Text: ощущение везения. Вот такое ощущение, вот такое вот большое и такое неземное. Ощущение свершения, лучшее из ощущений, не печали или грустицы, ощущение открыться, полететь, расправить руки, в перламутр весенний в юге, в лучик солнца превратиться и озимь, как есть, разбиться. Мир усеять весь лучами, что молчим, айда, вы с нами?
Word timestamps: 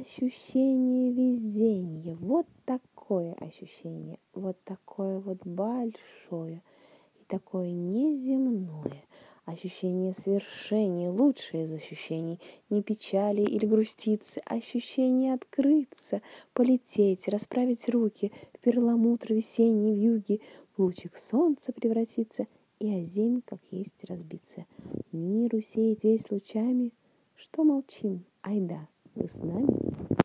ощущение 0.00 1.12
везения. 1.12 2.16
Вот 2.16 2.46
такое 2.64 3.34
ощущение, 3.34 4.18
вот 4.34 4.56
такое 4.64 5.18
вот 5.18 5.46
большое 5.46 6.62
и 7.20 7.24
такое 7.26 7.70
неземное. 7.70 9.04
Ощущение 9.44 10.14
свершения, 10.14 11.10
лучшее 11.10 11.64
из 11.64 11.72
ощущений, 11.72 12.38
не 12.70 12.82
печали 12.82 13.42
или 13.42 13.66
грустицы, 13.66 14.40
ощущение 14.44 15.34
открыться, 15.34 16.22
полететь, 16.52 17.26
расправить 17.26 17.88
руки, 17.88 18.30
в 18.54 18.58
перламутр 18.60 19.32
весенний 19.32 19.92
в 19.92 19.98
юге, 19.98 20.40
в 20.76 20.82
лучик 20.82 21.16
солнца 21.16 21.72
превратиться 21.72 22.46
и 22.78 22.92
озимь, 22.94 23.42
как 23.44 23.60
есть, 23.70 24.04
разбиться. 24.08 24.64
Мир 25.10 25.54
усеять 25.56 26.04
весь 26.04 26.30
лучами, 26.30 26.92
что 27.34 27.64
молчим, 27.64 28.24
айда, 28.42 28.88
вы 29.15 29.27
с 29.27 29.37
нами? 29.43 30.20